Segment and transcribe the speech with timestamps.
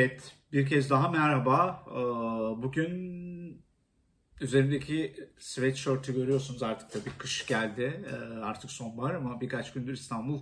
[0.00, 1.84] Evet, bir kez daha merhaba.
[1.90, 1.92] Ee,
[2.62, 3.62] Bugün
[4.40, 8.04] üzerimdeki sweatshirt'ü görüyorsunuz artık tabii kış geldi.
[8.10, 10.38] Ee, Artık sonbahar ama birkaç gündür İstanbul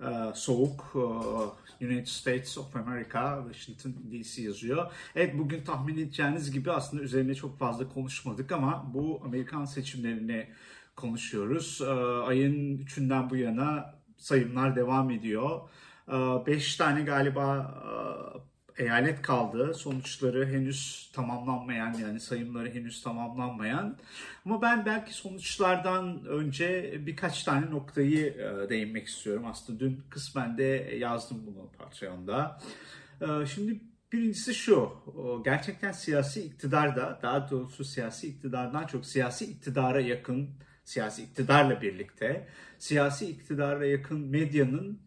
[0.00, 0.92] e, soğuk.
[1.80, 4.92] Ee, United States of America, Washington DC yazıyor.
[5.14, 10.48] Evet bugün tahmin edeceğiniz gibi aslında üzerine çok fazla konuşmadık ama bu Amerikan seçimlerini
[10.96, 11.80] konuşuyoruz.
[11.82, 11.90] Ee,
[12.26, 15.60] Ayın 3'ünden bu yana sayımlar devam ediyor.
[16.46, 18.47] 5 tane galiba e,
[18.78, 19.74] eyalet kaldı.
[19.74, 23.96] Sonuçları henüz tamamlanmayan yani sayımları henüz tamamlanmayan.
[24.44, 29.46] Ama ben belki sonuçlardan önce birkaç tane noktayı e, değinmek istiyorum.
[29.46, 32.60] Aslında dün kısmen de yazdım bunu Patreon'da.
[33.20, 33.80] E, Şimdi
[34.12, 34.92] birincisi şu,
[35.44, 40.50] gerçekten siyasi iktidar da daha doğrusu siyasi iktidardan çok siyasi iktidara yakın
[40.84, 45.00] siyasi iktidarla birlikte siyasi iktidara yakın medyanın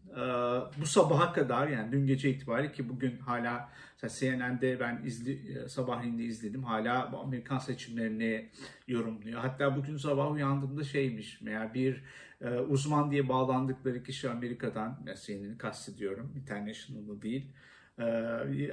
[0.80, 3.68] bu sabaha kadar yani dün gece itibariyle ki bugün hala
[4.08, 8.48] CNN'de ben izli, e, sabahleyin izledim hala Amerikan seçimlerini
[8.88, 9.40] yorumluyor.
[9.40, 12.04] Hatta bugün sabah uyandığımda şeymiş meğer bir
[12.40, 17.46] e, uzman diye bağlandıkları kişi Amerika'dan CNN'i kastediyorum international'ı değil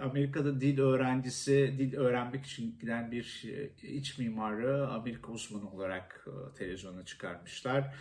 [0.01, 3.43] Amerika'da dil öğrencisi, dil öğrenmek için giden bir
[3.83, 7.95] iç mimarı Amerika uzmanı olarak televizyona çıkarmışlar.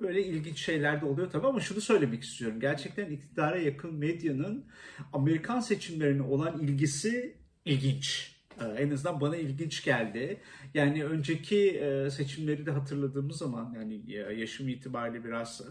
[0.00, 2.60] Böyle ilginç şeyler de oluyor tabii ama şunu söylemek istiyorum.
[2.60, 4.64] Gerçekten iktidara yakın medyanın
[5.12, 8.34] Amerikan seçimlerine olan ilgisi ilginç.
[8.78, 10.40] En azından bana ilginç geldi.
[10.74, 15.62] Yani önceki seçimleri de hatırladığımız zaman yani yaşım itibariyle biraz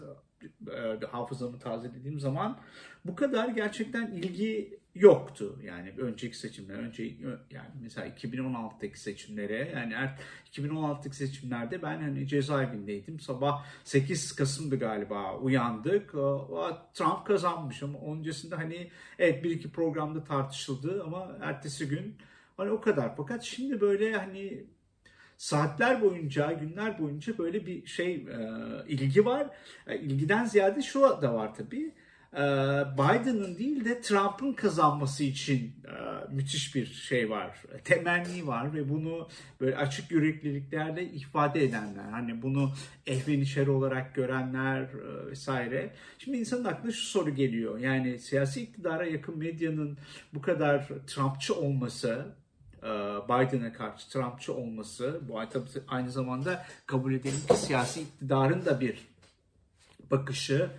[1.10, 2.60] hafızamı tazelediğim zaman
[3.04, 5.58] bu kadar gerçekten ilgi yoktu.
[5.64, 7.04] Yani önceki seçimler, önce
[7.50, 9.94] yani mesela 2016'daki seçimlere yani
[10.52, 13.20] 2016'daki seçimlerde ben hani cezaevindeydim.
[13.20, 16.10] Sabah 8 Kasım'dı galiba uyandık.
[16.94, 22.16] Trump kazanmış ama öncesinde hani evet bir iki programda tartışıldı ama ertesi gün
[22.56, 23.16] hani o kadar.
[23.16, 24.64] Fakat şimdi böyle hani
[25.36, 28.48] saatler boyunca, günler boyunca böyle bir şey e,
[28.88, 29.46] ilgi var.
[29.86, 31.94] E, ilgiden ziyade şu da var tabii
[32.94, 37.62] Biden'ın değil de Trump'ın kazanması için e, müthiş bir şey var.
[37.84, 39.28] Temenni var ve bunu
[39.60, 42.10] böyle açık yürekliliklerle ifade edenler.
[42.10, 42.72] Hani bunu
[43.06, 45.90] ehvenişer olarak görenler e, vesaire.
[46.18, 47.78] Şimdi insanın aklına şu soru geliyor.
[47.78, 49.98] Yani siyasi iktidara yakın medyanın
[50.34, 52.26] bu kadar Trumpçı olması,
[52.82, 52.88] e,
[53.28, 55.40] Biden'a karşı Trumpçı olması, bu
[55.88, 59.13] aynı zamanda kabul edelim ki siyasi iktidarın da bir
[60.18, 60.70] bakışı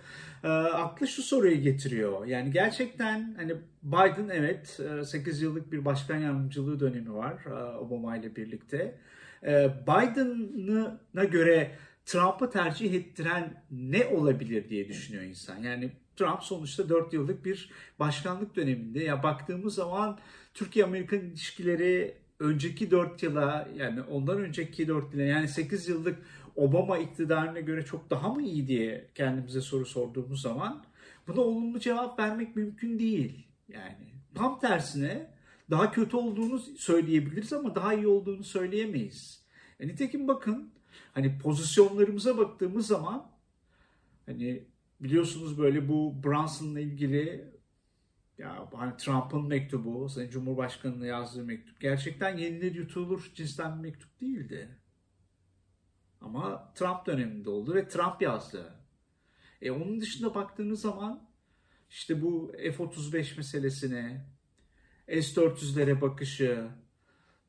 [0.44, 2.26] e, aklı şu soruyu getiriyor.
[2.26, 3.52] Yani gerçekten hani
[3.82, 8.98] Biden evet 8 e, yıllık bir başkan yardımcılığı dönemi var e, Obama ile birlikte.
[9.42, 11.70] E, Biden'a göre
[12.06, 15.58] Trump'ı tercih ettiren ne olabilir diye düşünüyor insan.
[15.58, 19.04] Yani Trump sonuçta 4 yıllık bir başkanlık döneminde.
[19.04, 20.18] Ya baktığımız zaman
[20.54, 26.18] Türkiye-Amerikan ilişkileri önceki 4 yıla yani ondan önceki 4 yıla yani 8 yıllık
[26.56, 30.84] Obama iktidarına göre çok daha mı iyi diye kendimize soru sorduğumuz zaman
[31.28, 33.46] buna olumlu cevap vermek mümkün değil.
[33.68, 35.30] Yani tam tersine
[35.70, 39.44] daha kötü olduğunu söyleyebiliriz ama daha iyi olduğunu söyleyemeyiz.
[39.80, 40.70] E, nitekim bakın
[41.12, 43.30] hani pozisyonlarımıza baktığımız zaman
[44.26, 44.64] hani
[45.00, 47.50] biliyorsunuz böyle bu Brunson'la ilgili
[48.38, 54.68] ya hani Trump'ın mektubu, Sayın Cumhurbaşkanı'na yazdığı mektup gerçekten yenilir yutulur cinsten bir mektup değildi.
[56.26, 58.74] Ama Trump döneminde oldu ve Trump yazdı.
[59.62, 61.28] E onun dışında baktığınız zaman
[61.90, 64.26] işte bu F-35 meselesine,
[65.08, 66.68] S-400'lere bakışı,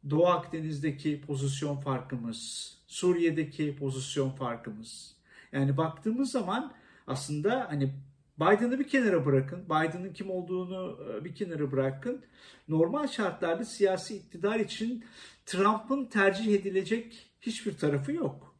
[0.09, 5.15] Doğu Akdeniz'deki pozisyon farkımız, Suriye'deki pozisyon farkımız.
[5.51, 6.73] Yani baktığımız zaman
[7.07, 7.93] aslında hani
[8.39, 12.25] Biden'ı bir kenara bırakın, Biden'ın kim olduğunu e, bir kenara bırakın.
[12.67, 15.05] Normal şartlarda siyasi iktidar için
[15.45, 18.56] Trump'ın tercih edilecek hiçbir tarafı yok.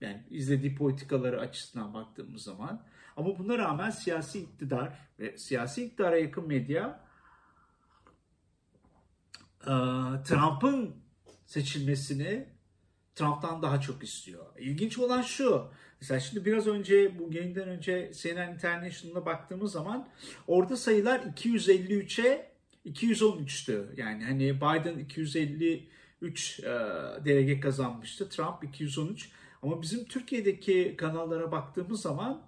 [0.00, 2.82] Yani izlediği politikaları açısından baktığımız zaman.
[3.16, 7.00] Ama buna rağmen siyasi iktidar ve siyasi iktidara yakın medya
[9.60, 9.72] e,
[10.24, 10.96] Trump'ın
[11.46, 12.48] seçilmesini
[13.14, 14.46] Trump'tan daha çok istiyor.
[14.58, 15.70] İlginç olan şu.
[16.00, 20.08] Mesela şimdi biraz önce bu yayından önce CNN International'a baktığımız zaman
[20.46, 22.50] orada sayılar 253'e
[22.86, 24.00] 213'tü.
[24.00, 26.64] Yani hani Biden 253 e,
[27.24, 28.28] delege kazanmıştı.
[28.28, 29.30] Trump 213.
[29.62, 32.42] Ama bizim Türkiye'deki kanallara baktığımız zaman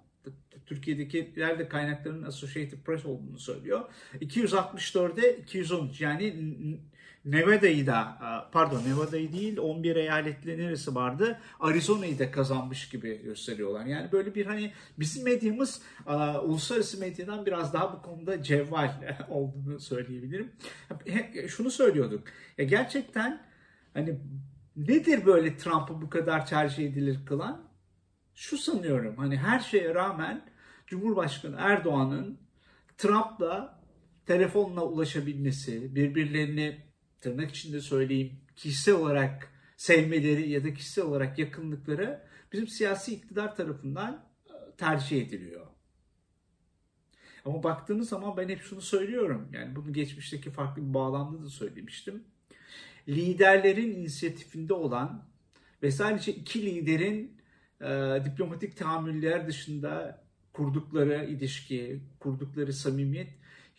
[0.65, 3.81] Türkiye'dekiler de kaynaklarının Associated Press olduğunu söylüyor.
[4.21, 6.35] 264'e 213 yani
[7.25, 8.17] Nevada'yı da
[8.51, 11.39] pardon Nevada'yı değil 11 eyaletli neresi vardı?
[11.59, 13.85] Arizona'yı da kazanmış gibi gösteriyorlar.
[13.85, 15.81] Yani böyle bir hani bizim medyamız
[16.43, 18.91] uluslararası medyadan biraz daha bu konuda cevval
[19.29, 20.51] olduğunu söyleyebilirim.
[21.47, 22.23] Şunu söylüyorduk.
[22.57, 23.41] Ya gerçekten
[23.93, 24.19] hani
[24.75, 27.69] nedir böyle Trump'ı bu kadar tercih edilir kılan?
[28.35, 30.45] Şu sanıyorum hani her şeye rağmen
[30.87, 32.37] Cumhurbaşkanı Erdoğan'ın
[32.97, 33.83] Trump'la
[34.25, 36.81] telefonla ulaşabilmesi, birbirlerini
[37.21, 44.25] tırnak içinde söyleyeyim kişisel olarak sevmeleri ya da kişisel olarak yakınlıkları bizim siyasi iktidar tarafından
[44.45, 45.67] e, tercih ediliyor.
[47.45, 49.49] Ama baktığınız zaman ben hep şunu söylüyorum.
[49.53, 52.23] Yani bunu geçmişteki farklı bir bağlamda da söylemiştim.
[53.07, 55.25] Liderlerin inisiyatifinde olan
[55.83, 57.37] ve sadece iki liderin
[57.81, 57.85] e,
[58.25, 60.23] diplomatik tahammüller dışında
[60.53, 63.29] kurdukları ilişki, kurdukları samimiyet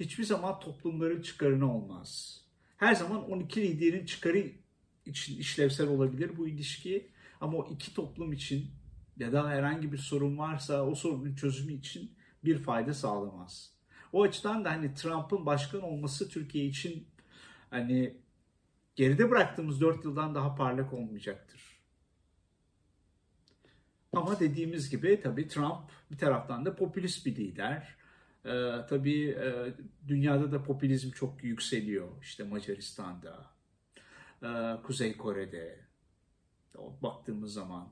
[0.00, 2.41] hiçbir zaman toplumların çıkarına olmaz.
[2.76, 4.46] Her zaman 12 liderin çıkarı
[5.06, 8.70] için işlevsel olabilir bu ilişki ama o iki toplum için
[9.19, 12.12] ya da herhangi bir sorun varsa o sorunun çözümü için
[12.44, 13.75] bir fayda sağlamaz.
[14.12, 17.06] O açıdan da hani Trump'ın başkan olması Türkiye için
[17.70, 18.17] hani
[18.96, 21.75] geride bıraktığımız 4 yıldan daha parlak olmayacaktır.
[24.12, 27.96] Ama dediğimiz gibi tabii Trump bir taraftan da popülist bir lider.
[28.44, 29.75] Ee, tabii e,
[30.08, 32.08] dünyada da popülizm çok yükseliyor.
[32.23, 33.46] İşte Macaristan'da,
[34.43, 35.79] e, Kuzey Kore'de
[37.02, 37.88] baktığımız zaman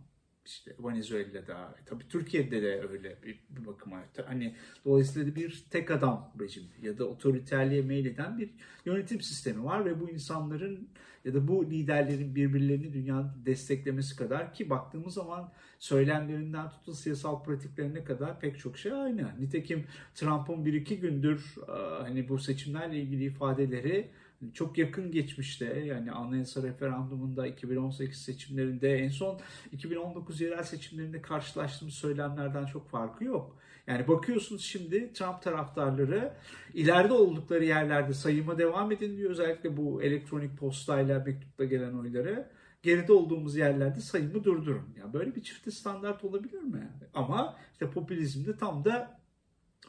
[0.46, 4.02] işte Venezuela'da, e, tabii Türkiye'de de öyle bir, bir bakıma.
[4.26, 8.50] Hani dolayısıyla bir tek adam rejimi ya da otoriterliğe meyleden bir
[8.84, 10.88] yönetim sistemi var ve bu insanların
[11.24, 18.04] ya da bu liderlerin birbirlerini dünyada desteklemesi kadar ki baktığımız zaman söylemlerinden tutun siyasal pratiklerine
[18.04, 19.40] kadar pek çok şey aynı.
[19.40, 19.84] Nitekim
[20.14, 21.54] Trump'ın bir iki gündür
[22.02, 24.10] hani bu seçimlerle ilgili ifadeleri
[24.54, 29.40] çok yakın geçmişte yani anayasa referandumunda 2018 seçimlerinde en son
[29.72, 33.58] 2019 yerel seçimlerinde karşılaştığımız söylemlerden çok farkı yok.
[33.86, 36.32] Yani bakıyorsunuz şimdi Trump taraftarları
[36.74, 39.30] ileride oldukları yerlerde sayıma devam edin diyor.
[39.30, 42.50] Özellikle bu elektronik postayla mektupla gelen oyları.
[42.82, 44.94] Geride olduğumuz yerlerde sayımı durdurun.
[44.98, 46.88] Yani böyle bir çifte standart olabilir mi?
[47.14, 49.20] Ama işte popülizmde tam da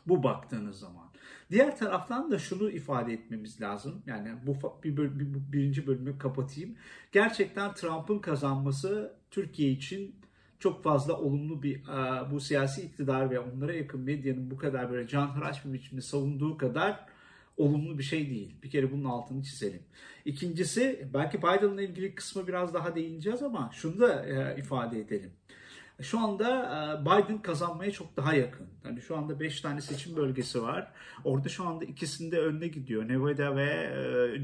[0.06, 1.13] bu baktığınız zaman.
[1.52, 4.04] Diğer taraftan da şunu ifade etmemiz lazım.
[4.08, 6.76] Yani bu bir, bir, bir birinci bölümü kapatayım.
[7.12, 10.16] Gerçekten Trump'ın kazanması Türkiye için
[10.60, 11.82] çok fazla olumlu bir
[12.32, 17.06] bu siyasi iktidar ve onlara yakın medyanın bu kadar böyle canhıraş bir biçimde savunduğu kadar
[17.58, 18.56] olumlu bir şey değil.
[18.64, 19.82] Bir kere bunun altını çizelim.
[20.26, 24.26] İkincisi belki Biden'la ilgili kısmı biraz daha değineceğiz ama şunu da
[24.58, 25.32] ifade edelim.
[26.02, 28.68] Şu anda e, Biden kazanmaya çok daha yakın.
[28.86, 30.92] Yani şu anda 5 tane seçim bölgesi var.
[31.24, 33.08] Orada şu anda ikisinde önüne gidiyor.
[33.08, 34.44] Nevada ve e,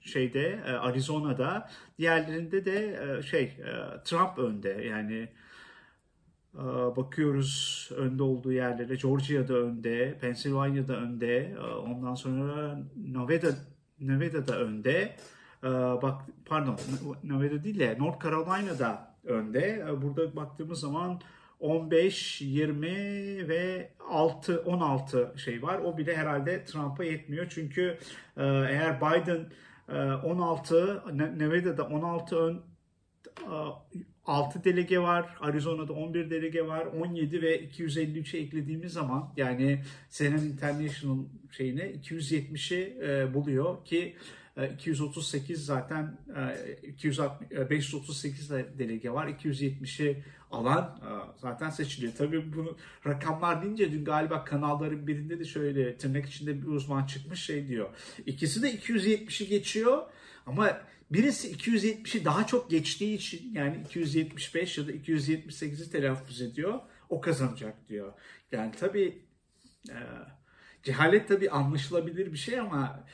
[0.00, 1.70] şeyde e, Arizona'da.
[1.98, 3.56] Diğerlerinde de şey
[4.04, 4.68] Trump önde.
[4.68, 5.28] Yani
[6.96, 8.94] bakıyoruz önde olduğu yerlere.
[8.94, 11.56] Georgia'da önde, Pennsylvania'da önde.
[11.86, 13.48] Ondan sonra Nevada
[14.00, 15.16] Nevada'da önde.
[16.02, 16.78] Bak pardon
[17.24, 19.84] Nevada değil de North Carolina'da önde.
[19.88, 21.20] E, burada baktığımız zaman
[21.60, 22.88] 15, 20
[23.48, 25.78] ve 6, 16 şey var.
[25.78, 27.46] O bile herhalde Trump'a yetmiyor.
[27.48, 27.98] Çünkü
[28.36, 29.46] e, eğer Biden
[30.24, 32.62] 16, e, Nevada'da 16 ön
[34.24, 35.36] 6 delege var.
[35.40, 36.86] Arizona'da 11 delege var.
[36.86, 41.18] 17 ve 253'e eklediğimiz zaman yani Senan International
[41.50, 44.16] şeyine 270'i buluyor ki
[44.66, 46.18] 238 e, zaten
[46.82, 49.28] 260, e, 538 e, delege var.
[49.28, 51.00] 270'i alan
[51.36, 52.12] zaten seçiliyor.
[52.18, 57.44] Tabii bunu rakamlar deyince dün galiba kanalların birinde de şöyle tırnak içinde bir uzman çıkmış
[57.44, 57.88] şey diyor.
[58.26, 60.02] İkisi de 270'i geçiyor
[60.46, 66.80] ama birisi 270'i daha çok geçtiği için yani 275 ya da 278'i telaffuz ediyor.
[67.08, 68.12] O kazanacak diyor.
[68.52, 69.22] Yani tabii
[70.82, 73.04] cehalet tabii anlaşılabilir bir şey ama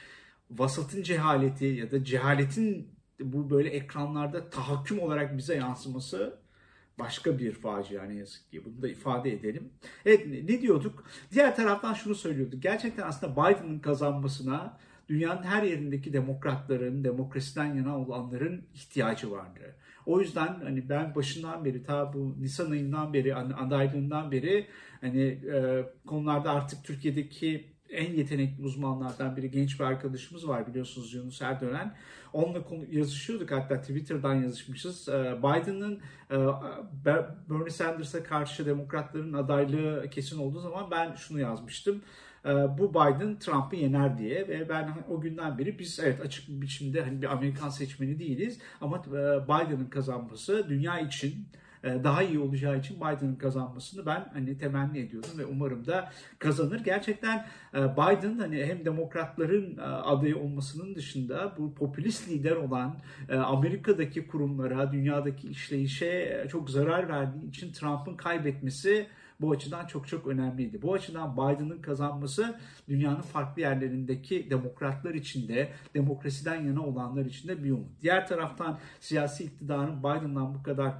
[0.50, 6.38] vasatın cehaleti ya da cehaletin bu böyle ekranlarda tahakküm olarak bize yansıması
[6.98, 8.64] başka bir facia ne yazık ki.
[8.64, 9.70] Bunu da ifade edelim.
[10.06, 11.04] Evet ne diyorduk?
[11.32, 12.62] Diğer taraftan şunu söylüyorduk.
[12.62, 19.76] Gerçekten aslında Biden'ın kazanmasına dünyanın her yerindeki demokratların, demokrasiden yana olanların ihtiyacı vardı.
[20.06, 24.66] O yüzden hani ben başından beri ta bu Nisan ayından beri adaylığından beri
[25.00, 31.42] hani e, konularda artık Türkiye'deki en yetenekli uzmanlardan biri genç bir arkadaşımız var biliyorsunuz Yunus
[31.42, 31.94] Erdönen.
[32.32, 35.08] Onunla konu, yazışıyorduk hatta Twitter'dan yazışmışız.
[35.08, 36.36] Ee, Biden'ın e,
[37.50, 42.02] Bernie Sanders'a karşı demokratların adaylığı kesin olduğu zaman ben şunu yazmıştım.
[42.78, 47.02] bu Biden Trump'ı yener diye ve ben o günden beri biz evet açık bir biçimde
[47.02, 49.04] hani bir Amerikan seçmeni değiliz ama
[49.44, 55.30] Biden'ın kazanması dünya için e, daha iyi olacağı için Biden'ın kazanmasını ben hani temenni ediyorum
[55.38, 56.80] ve umarım da kazanır.
[56.84, 62.96] Gerçekten e, Biden hani hem demokratların e, adayı olmasının dışında bu popülist lider olan
[63.28, 69.06] Amerika'daki kurumlara, dünyadaki işleyişe çok zarar verdiği için Trump'ın kaybetmesi
[69.40, 70.82] bu açıdan çok çok önemliydi.
[70.82, 77.64] Bu açıdan Biden'ın kazanması dünyanın farklı yerlerindeki demokratlar için de demokrasiden yana olanlar için de
[77.64, 78.00] bir umut.
[78.02, 80.94] Diğer taraftan siyasi iktidarın Biden'dan bu kadar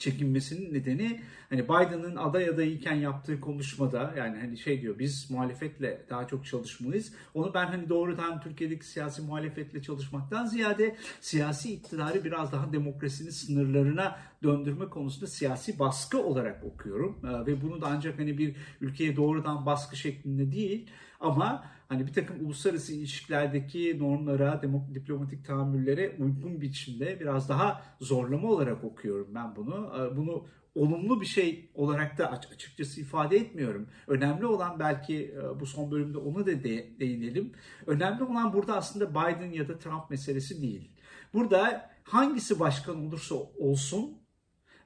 [0.00, 6.26] çekinmesinin nedeni hani Biden'ın aday adayıyken yaptığı konuşmada yani hani şey diyor biz muhalefetle daha
[6.26, 7.12] çok çalışmalıyız.
[7.34, 14.18] Onu ben hani doğrudan Türkiye'deki siyasi muhalefetle çalışmaktan ziyade siyasi iktidarı biraz daha demokrasinin sınırlarına
[14.42, 17.18] döndürme konusunda siyasi baskı olarak okuyorum.
[17.24, 22.12] Ee, ve bunu da ancak hani bir ülkeye doğrudan baskı şeklinde değil ama hani bir
[22.12, 24.62] takım uluslararası ilişkilerdeki normlara,
[24.94, 29.92] diplomatik tahammüllere uygun biçimde biraz daha zorlama olarak okuyorum ben bunu.
[29.98, 33.88] Ee, bunu olumlu bir şey olarak da açıkçası ifade etmiyorum.
[34.06, 36.64] Önemli olan belki e, bu son bölümde onu da
[37.00, 37.52] değinelim.
[37.86, 40.90] Önemli olan burada aslında Biden ya da Trump meselesi değil.
[41.34, 44.20] Burada hangisi başkan olursa olsun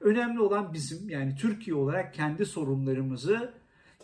[0.01, 3.53] önemli olan bizim yani Türkiye olarak kendi sorunlarımızı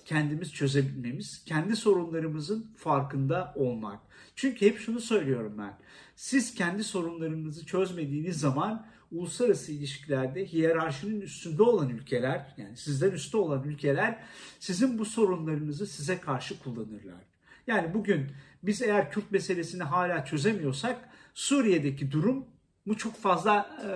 [0.05, 3.99] kendimiz çözebilmemiz, kendi sorunlarımızın farkında olmak.
[4.35, 5.77] Çünkü hep şunu söylüyorum ben.
[6.15, 13.63] Siz kendi sorunlarınızı çözmediğiniz zaman uluslararası ilişkilerde hiyerarşinin üstünde olan ülkeler, yani sizden üstte olan
[13.63, 14.19] ülkeler
[14.59, 17.25] sizin bu sorunlarınızı size karşı kullanırlar.
[17.67, 18.27] Yani bugün
[18.63, 22.45] biz eğer Kürt meselesini hala çözemiyorsak Suriye'deki durum
[22.87, 23.89] bu çok fazla e,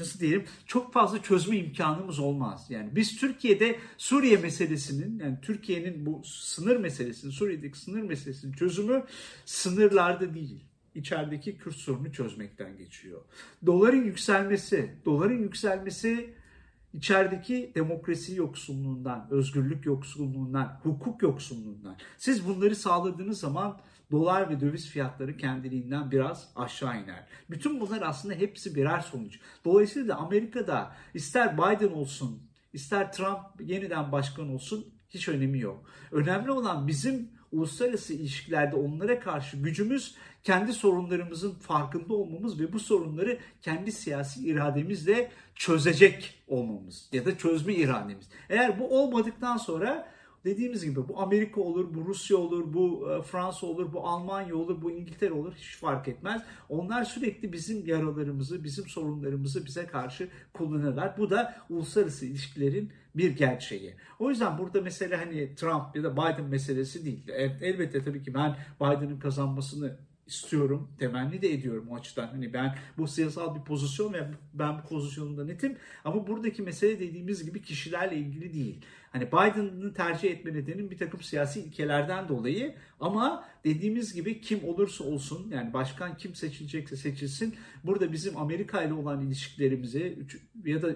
[0.00, 2.66] nasıl diyelim çok fazla çözme imkanımız olmaz.
[2.68, 9.04] Yani biz Türkiye'de Suriye meselesinin yani Türkiye'nin bu sınır meselesinin Suriye'deki sınır meselesinin çözümü
[9.44, 10.64] sınırlarda değil.
[10.94, 13.20] içerideki Kürt sorunu çözmekten geçiyor.
[13.66, 16.34] Doların yükselmesi, doların yükselmesi
[16.94, 21.96] içerideki demokrasi yoksunluğundan, özgürlük yoksunluğundan, hukuk yoksunluğundan.
[22.18, 27.26] Siz bunları sağladığınız zaman dolar ve döviz fiyatları kendiliğinden biraz aşağı iner.
[27.50, 29.40] Bütün bunlar aslında hepsi birer sonuç.
[29.64, 35.84] Dolayısıyla da Amerika'da ister Biden olsun, ister Trump yeniden başkan olsun hiç önemi yok.
[36.12, 43.38] Önemli olan bizim uluslararası ilişkilerde onlara karşı gücümüz kendi sorunlarımızın farkında olmamız ve bu sorunları
[43.62, 48.28] kendi siyasi irademizle çözecek olmamız ya da çözme irademiz.
[48.48, 50.08] Eğer bu olmadıktan sonra
[50.48, 54.82] dediğimiz gibi bu Amerika olur, bu Rusya olur, bu e, Fransa olur, bu Almanya olur,
[54.82, 56.42] bu İngiltere olur hiç fark etmez.
[56.68, 61.18] Onlar sürekli bizim yaralarımızı, bizim sorunlarımızı bize karşı kullanırlar.
[61.18, 63.94] Bu da uluslararası ilişkilerin bir gerçeği.
[64.18, 67.28] O yüzden burada mesela hani Trump ya da Biden meselesi değil.
[67.62, 72.26] Elbette tabii ki ben Biden'ın kazanmasını istiyorum, temenni de ediyorum o açıdan.
[72.26, 75.76] Hani ben bu siyasal bir pozisyon ve ben bu pozisyonunda netim.
[76.04, 78.80] Ama buradaki mesele dediğimiz gibi kişilerle ilgili değil.
[79.12, 85.04] Hani Biden'ı tercih etme nedenim bir takım siyasi ilkelerden dolayı ama dediğimiz gibi kim olursa
[85.04, 87.54] olsun yani başkan kim seçilecekse seçilsin
[87.84, 90.18] burada bizim Amerika ile olan ilişkilerimizi
[90.64, 90.94] ya da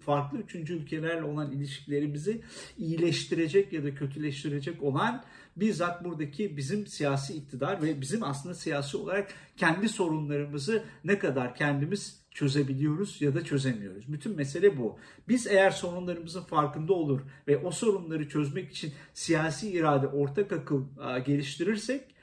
[0.00, 2.40] farklı üçüncü ülkelerle olan ilişkilerimizi
[2.78, 5.24] iyileştirecek ya da kötüleştirecek olan
[5.56, 12.20] bizzat buradaki bizim siyasi iktidar ve bizim aslında siyasi olarak kendi sorunlarımızı ne kadar kendimiz
[12.30, 14.12] çözebiliyoruz ya da çözemiyoruz.
[14.12, 14.98] Bütün mesele bu.
[15.28, 20.84] Biz eğer sorunlarımızın farkında olur ve o sorunları çözmek için siyasi irade, ortak akıl
[21.26, 22.19] geliştirirsek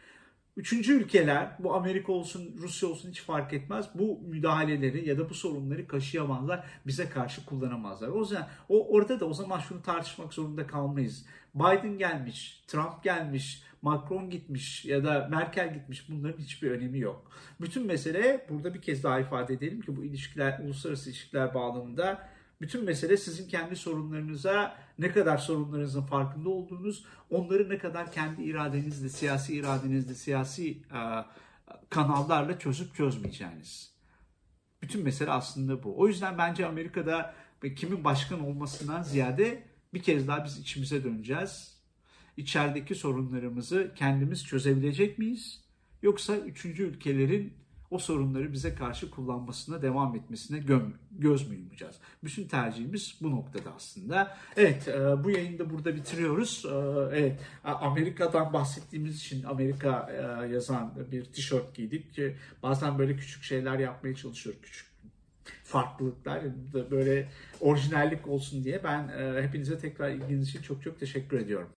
[0.57, 3.85] Üçüncü ülkeler, bu Amerika olsun, Rusya olsun hiç fark etmez.
[3.95, 8.07] Bu müdahaleleri ya da bu sorunları kaşıyamazlar, bize karşı kullanamazlar.
[8.07, 11.25] O yüzden o orada da o zaman şunu tartışmak zorunda kalmayız.
[11.55, 17.31] Biden gelmiş, Trump gelmiş, Macron gitmiş ya da Merkel gitmiş bunların hiçbir önemi yok.
[17.61, 22.29] Bütün mesele burada bir kez daha ifade edelim ki bu ilişkiler, uluslararası ilişkiler bağlamında
[22.61, 29.09] bütün mesele sizin kendi sorunlarınıza ne kadar sorunlarınızın farkında olduğunuz, onları ne kadar kendi iradenizle,
[29.09, 31.01] siyasi iradenizle, siyasi e,
[31.89, 33.97] kanallarla çözüp çözmeyeceğiniz.
[34.81, 35.99] Bütün mesele aslında bu.
[35.99, 37.35] O yüzden bence Amerika'da
[37.75, 41.77] kimin başkan olmasından ziyade bir kez daha biz içimize döneceğiz.
[42.37, 45.63] İçerideki sorunlarımızı kendimiz çözebilecek miyiz?
[46.01, 47.53] Yoksa üçüncü ülkelerin
[47.91, 51.95] o sorunları bize karşı kullanmasına devam etmesine göm, göz mü yumacağız?
[52.23, 54.37] Bütün tercihimiz bu noktada aslında.
[54.57, 56.65] Evet e, bu yayını da burada bitiriyoruz.
[56.65, 62.05] E, evet Amerika'dan bahsettiğimiz için Amerika e, yazan bir tişört giydik.
[62.63, 64.61] Bazen böyle küçük şeyler yapmaya çalışıyoruz.
[64.61, 64.87] Küçük
[65.63, 66.41] farklılıklar
[66.91, 67.29] böyle
[67.59, 69.09] orijinallik olsun diye ben
[69.41, 71.69] hepinize tekrar ilginiz için çok çok teşekkür ediyorum.